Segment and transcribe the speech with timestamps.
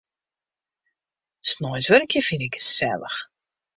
[1.51, 3.19] Sneins wurkje fyn ik gesellich.